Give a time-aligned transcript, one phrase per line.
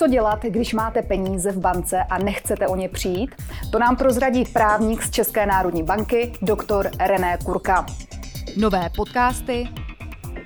[0.00, 3.30] Co dělat, když máte peníze v bance a nechcete o ně přijít?
[3.72, 7.86] To nám prozradí právník z České národní banky, doktor René Kurka.
[8.60, 9.68] Nové podcasty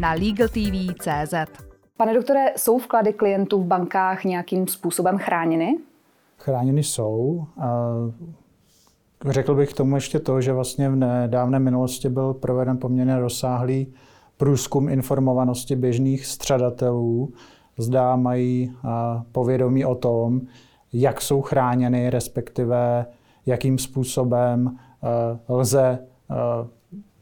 [0.00, 1.34] na LegalTV.cz
[1.96, 5.78] Pane doktore, jsou vklady klientů v bankách nějakým způsobem chráněny?
[6.38, 7.46] Chráněny jsou.
[9.28, 13.94] Řekl bych k tomu ještě to, že vlastně v nedávné minulosti byl proveden poměrně rozsáhlý
[14.36, 17.32] průzkum informovanosti běžných střadatelů
[17.78, 18.72] zda mají
[19.32, 20.40] povědomí o tom,
[20.92, 23.06] jak jsou chráněny, respektive
[23.46, 24.76] jakým způsobem
[25.48, 25.98] lze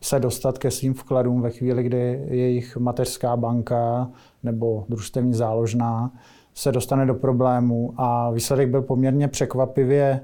[0.00, 4.10] se dostat ke svým vkladům ve chvíli, kdy jejich mateřská banka
[4.42, 6.12] nebo družstevní záložná
[6.54, 7.94] se dostane do problému.
[7.96, 10.20] A výsledek byl poměrně překvapivě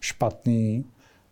[0.00, 0.84] špatný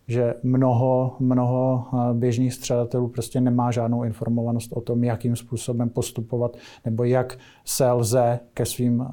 [0.07, 6.57] že mnoho, mnoho eh, běžných střadatelů prostě nemá žádnou informovanost o tom, jakým způsobem postupovat
[6.85, 9.11] nebo jak se lze ke svým eh,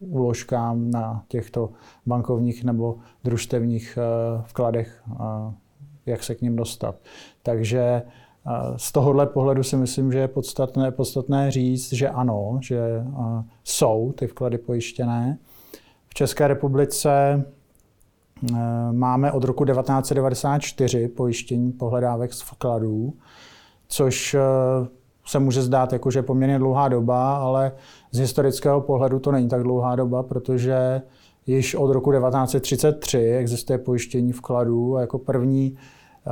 [0.00, 1.70] úložkám na těchto
[2.06, 5.02] bankovních nebo družstevních eh, vkladech,
[6.06, 6.96] jak se k ním dostat.
[7.42, 8.02] Takže
[8.76, 12.80] z tohohle pohledu si myslím, že je podstatné, podstatné říct, že ano, že
[13.64, 15.38] jsou ty vklady pojištěné.
[16.08, 17.44] V České republice
[18.92, 23.12] máme od roku 1994 pojištění pohledávek z vkladů,
[23.88, 24.40] což eh,
[25.26, 27.72] se může zdát jako, že poměrně dlouhá doba, ale
[28.10, 31.02] z historického pohledu to není tak dlouhá doba, protože
[31.46, 36.30] již od roku 1933 existuje pojištění vkladů a jako první eh,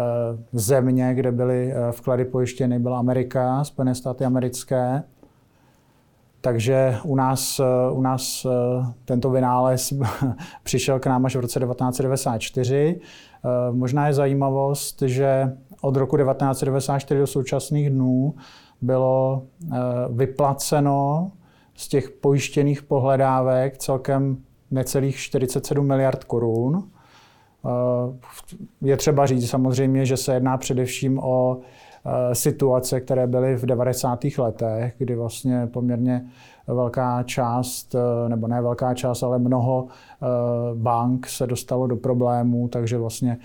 [0.52, 5.02] země, kde byly vklady pojištěny, byla Amerika, Spojené státy americké.
[6.40, 9.92] Takže u nás, eh, u nás eh, tento vynález
[10.62, 13.00] přišel k nám až v roce 1994.
[13.00, 18.34] Eh, možná je zajímavost, že od roku 1994 do současných dnů
[18.80, 19.42] bylo
[20.10, 21.30] vyplaceno
[21.74, 24.36] z těch pojištěných pohledávek celkem
[24.70, 26.88] necelých 47 miliard korun.
[28.80, 31.60] Je třeba říct samozřejmě, že se jedná především o
[32.32, 34.24] situace, které byly v 90.
[34.38, 36.26] letech, kdy vlastně poměrně
[36.66, 40.26] velká část, eh, nebo ne velká část, ale mnoho eh,
[40.74, 43.38] bank se dostalo do problémů, takže vlastně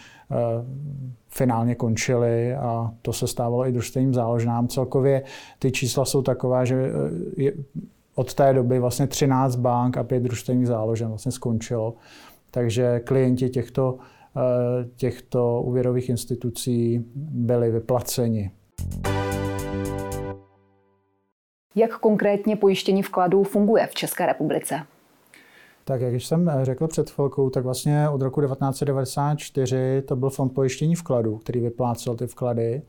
[1.30, 4.68] finálně končily a to se stávalo i družstevním záložnám.
[4.68, 5.24] Celkově
[5.60, 6.92] ty čísla jsou taková, že
[8.16, 11.94] od té doby vlastně 13 bank a 5 družstevních záložen vlastně skončilo.
[12.52, 14.15] Takže klienti těchto Eh,
[14.96, 18.52] těchto úvěrových institucí byli vyplaceni.
[21.76, 24.82] Jak konkrétně pojištění vkladů funguje v České republice?
[25.84, 30.96] Tak jak jsem řekl před chvilkou, tak vlastně od roku 1994 to byl fond pojištění
[30.96, 32.82] vkladů, který vyplácel ty vklady.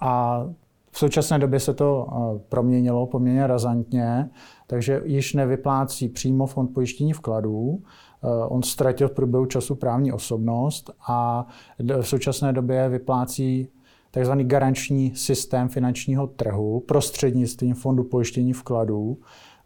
[0.00, 0.44] A
[0.90, 4.30] v současné době se to eh, proměnilo poměrně razantně,
[4.66, 8.07] takže již nevyplácí přímo fond pojištění vkladů, Eh,
[8.48, 11.46] on ztratil v průběhu času právní osobnost a
[11.78, 13.68] v současné době vyplácí
[14.10, 14.32] tzv.
[14.32, 19.18] garanční systém finančního trhu prostřednictvím fondu pojištění vkladů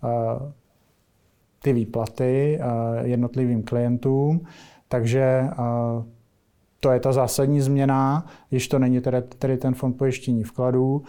[0.04, 0.08] eh,
[1.62, 4.40] ty výplaty eh, jednotlivým klientům.
[4.88, 5.48] Takže
[6.80, 11.02] to je ta zásadní změna, když to není tedy, tedy ten fond pojištění vkladů.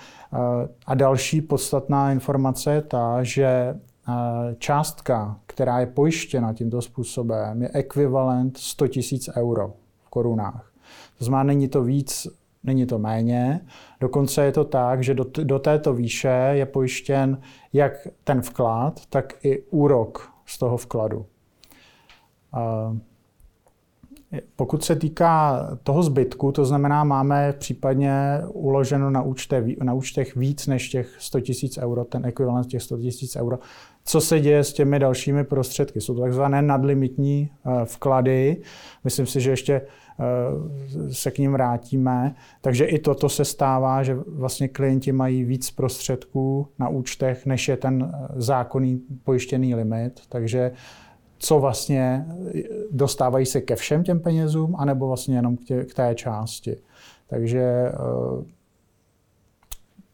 [0.86, 3.80] A další podstatná informace je ta, že
[4.58, 8.94] částka, která je pojištěna tímto způsobem, je ekvivalent 100 000
[9.38, 10.72] euro v korunách.
[11.18, 12.28] To znamená, není to víc,
[12.64, 13.62] není to méně.
[14.00, 17.42] Dokonce je to tak, že do, do této výše je pojištěn
[17.74, 21.26] jak ten vklad, tak i úrok z toho vkladu.
[24.56, 28.14] Pokud se týká toho zbytku, to znamená, máme případně
[28.48, 31.48] uloženo na, účte, na účtech víc než těch 100 000
[31.80, 33.60] euro, ten ekvivalent těch 100 000 euro,
[34.06, 36.02] co se děje s těmi dalšími prostředky.
[36.02, 38.62] Jsou to takzvané nadlimitní eh, vklady.
[39.04, 42.36] Myslím si, že ještě eh, se k ním vrátíme.
[42.62, 47.78] Takže i toto se stává, že vlastně klienti mají víc prostředků na účtech, než je
[47.78, 50.22] ten eh, zákonný pojištěný limit.
[50.30, 50.72] Takže
[51.44, 52.26] co vlastně
[52.92, 56.78] dostávají se ke všem těm penězům, anebo vlastně jenom k, tě, k té části.
[57.28, 57.92] Takže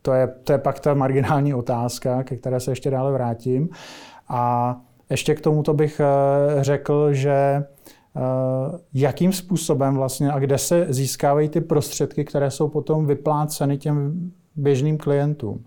[0.02, 3.70] to je, to je pak ta marginální otázka, ke které se ještě dále vrátím.
[4.30, 4.76] A
[5.10, 7.64] ještě k tomuto bych eh, řekl, že eh,
[8.94, 14.98] jakým způsobem vlastně a kde se získávají ty prostředky, které jsou potom vypláceny těm běžným
[14.98, 15.66] klientům.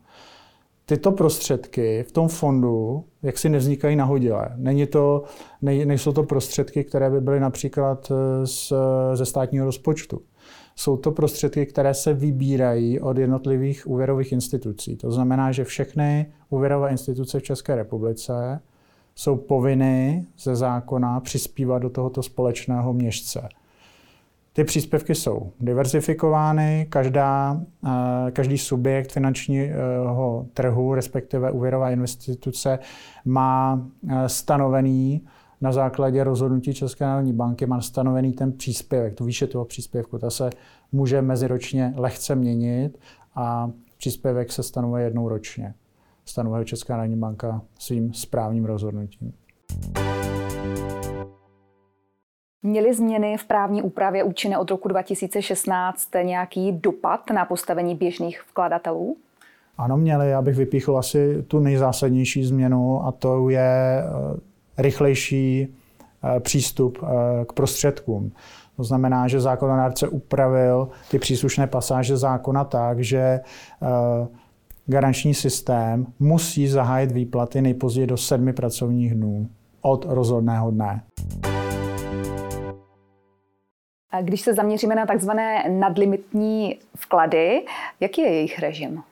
[0.92, 4.48] Tyto prostředky v tom fondu jak si nevznikají nahodile.
[4.56, 5.22] Není to,
[5.62, 8.72] ne, nejsou to prostředky, které by byly například eh, z,
[9.14, 10.20] ze státního rozpočtu.
[10.76, 14.96] Jsou to prostředky, které se vybírají od jednotlivých úvěrových institucí.
[14.96, 18.60] To znamená, že všechny úvěrové instituce v České republice
[19.14, 23.48] jsou povinny ze zákona přispívat do tohoto společného měšce.
[24.52, 32.78] Ty příspěvky jsou diversifikovány, každá, eh, každý subjekt finančního trhu, respektive úvěrová instituce,
[33.24, 35.22] má eh, stanovený
[35.62, 40.18] na základě rozhodnutí České národní banky má stanovený ten příspěvek, tu výše toho příspěvku.
[40.18, 40.50] Ta se
[40.92, 42.98] může meziročně lehce měnit
[43.34, 45.74] a příspěvek se stanovuje jednou ročně.
[46.24, 49.32] Stanovuje Česká národní banka svým správním rozhodnutím.
[52.64, 59.16] Měly změny v právní úpravě účinné od roku 2016 nějaký dopad na postavení běžných vkladatelů?
[59.78, 60.30] Ano, měly.
[60.30, 65.68] Já bych vypíchl asi tu nejzásadnější změnu a to je eh, rychlejší
[66.36, 67.06] eh, přístup eh,
[67.44, 68.32] k prostředkům.
[68.76, 73.40] To znamená, že zákonodárce upravil ty příslušné pasáže zákona tak, že
[74.86, 79.48] garanční systém musí zahájit výplaty nejpozději do sedmi pracovních dnů
[79.82, 81.02] od rozhodného dne.
[84.20, 87.64] Když se zaměříme na takzvané nadlimitní vklady,
[88.00, 89.02] jaký je jejich režim?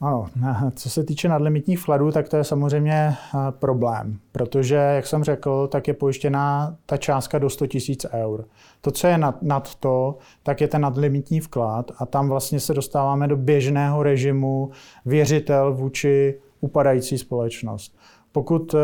[0.00, 0.26] Ano,
[0.74, 3.14] co se týče nadlimitních vkladů, tak to je samozřejmě
[3.50, 7.64] problém, protože, jak jsem řekl, tak je pojištěná ta částka do 100
[8.12, 8.44] 000 eur.
[8.80, 12.74] To, co je nad, nad to, tak je ten nadlimitní vklad a tam vlastně se
[12.74, 14.70] dostáváme do běžného režimu
[15.06, 17.98] věřitel vůči upadající společnost.
[18.32, 18.78] Pokud eh,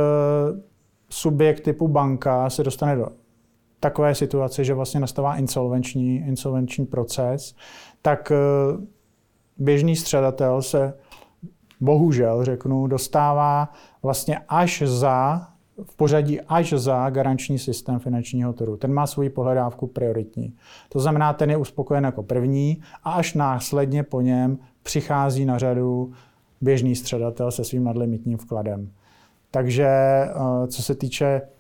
[1.11, 3.07] subjekt typu banka se dostane do
[3.85, 7.55] takové situace, že vlastně nastává insolvenční, insolvenční proces,
[8.03, 8.37] tak eh,
[9.59, 10.95] běžný středatel se
[11.81, 13.73] bohužel, řeknu, dostává
[14.03, 15.47] vlastně až za,
[15.85, 18.77] v pořadí až za garanční systém finančního trhu.
[18.77, 20.55] Ten má svoji pohledávku prioritní.
[20.89, 26.13] To znamená, ten je uspokojen jako první a až následně po něm přichází na řadu
[26.61, 28.91] běžný středatel se svým nadlimitním vkladem.
[29.51, 31.54] Takže eh, co se týče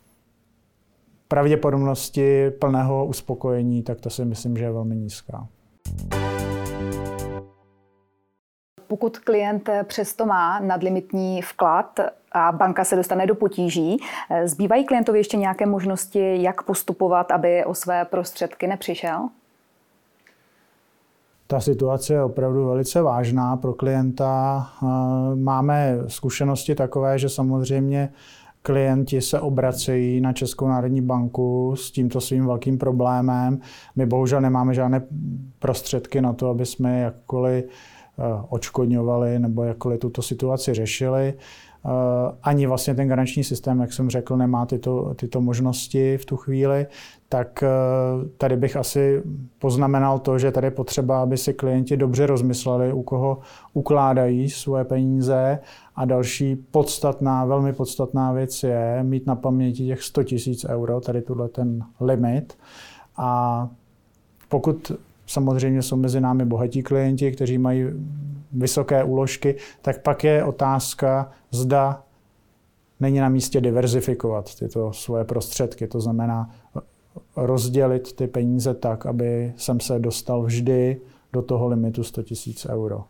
[1.34, 5.46] pravděpodobnosti plného uspokojení, tak to si myslím, že je velmi nízká.
[8.88, 12.00] Pokud klient přesto má nadlimitní vklad
[12.32, 13.96] a banka se dostane do potíží,
[14.44, 19.28] zbývají klientovi ještě nějaké možnosti, jak postupovat, aby o své prostředky nepřišel?
[21.46, 24.66] Ta situace je opravdu velice vážná pro klienta.
[25.34, 28.12] Máme zkušenosti takové, že samozřejmě
[28.66, 33.61] klienti se obracejí na Českou národní banku s tímto svým velkým problémem.
[33.96, 35.02] My bohužel nemáme žádné
[35.58, 41.34] prostředky na to, aby jsme jakkoliv eh, očkodňovali nebo jakkoliv tuto situaci řešili.
[41.86, 46.36] Eh, ani vlastně ten garanční systém, jak jsem řekl, nemá tyto, tyto možnosti v tu
[46.36, 46.86] chvíli,
[47.28, 47.69] tak eh,
[48.38, 49.22] tady bych asi
[49.58, 53.38] poznamenal to, že tady je potřeba, aby si klienti dobře rozmysleli, u koho
[53.72, 55.58] ukládají svoje peníze
[55.96, 60.30] a další podstatná, velmi podstatná věc je mít na paměti těch 100 000
[60.69, 62.58] euro, tady tuhle ten limit.
[63.16, 63.69] A
[64.48, 64.92] pokud
[65.26, 67.85] samozřejmě jsou mezi námi bohatí klienti, kteří mají
[68.53, 72.03] vysoké úložky, tak pak je otázka, zda
[73.00, 75.87] není na místě diverzifikovat tyto svoje prostředky.
[75.87, 76.50] To znamená
[77.37, 81.00] rozdělit ty peníze tak, aby jsem se dostal vždy
[81.32, 82.23] do toho limitu 100
[82.67, 83.05] 000 euro.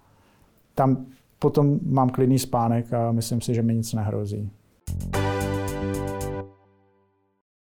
[0.75, 1.07] Tam
[1.39, 4.51] potom mám klidný spánek a myslím si, že mi nic nehrozí.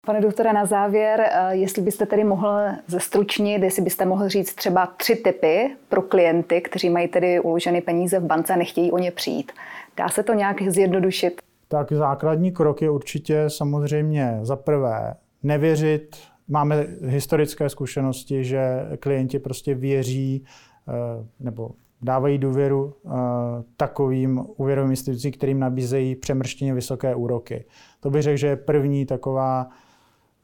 [0.08, 4.86] Pane doktore, na závěr, eh, jestli byste tedy mohl zestručnit, jestli byste mohl říct třeba
[4.86, 9.10] tři typy pro klienty, kteří mají tedy uloženy peníze v bance a nechtějí o ně
[9.10, 9.52] přijít.
[9.96, 11.42] Dá se to nějak zjednodušit?
[11.68, 16.16] Tak základní krok je určitě samozřejmě za prvé nevěřit.
[16.48, 20.44] Máme historické zkušenosti, že klienti prostě věří
[20.88, 20.92] eh,
[21.40, 21.70] nebo
[22.02, 23.12] dávají důvěru uh,
[23.76, 27.64] takovým úvěrovým institucím, kterým nabízejí přemrštěně vysoké úroky.
[28.00, 29.68] To bych řekl, že je první taková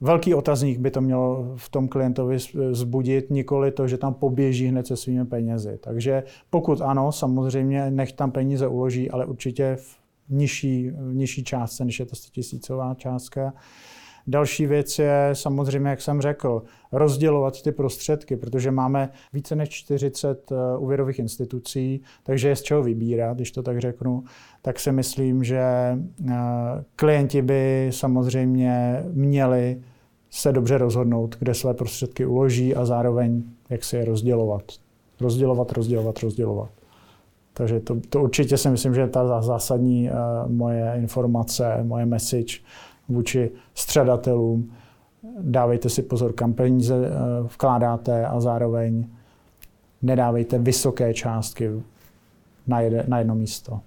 [0.05, 2.39] velký otazník by to mělo v tom klientovi
[2.71, 5.79] zbudit, nikoli to, že tam poběží hned se svými penězi.
[5.81, 12.01] Takže pokud ano, samozřejmě nech tam peníze uloží, ale určitě v nižší, nižší částce, než
[12.01, 13.53] je to 100 tisícová částka.
[14.27, 20.53] Další věc je samozřejmě, jak jsem řekl, rozdělovat ty prostředky, protože máme více než 40
[20.53, 24.25] eh, úvěrových institucí, takže je z čeho vybírat, když to tak řeknu.
[24.63, 26.35] Tak si myslím, že eh,
[26.97, 29.81] klienti by samozřejmě měli
[30.35, 34.63] se dobře rozhodnout, kde své prostředky uloží a zároveň jak si je rozdělovat.
[35.21, 36.71] Rozdělovat, rozdělovat, rozdělovat.
[37.53, 42.59] Takže to, to určitě si myslím, že je ta zásadní uh, moje informace, moje message
[43.09, 44.73] vůči středatelům.
[45.41, 47.07] Dávejte si pozor, kam peníze uh,
[47.47, 49.07] vkládáte a zároveň
[50.03, 51.71] nedávejte vysoké částky
[52.67, 53.81] na, na jedno místo.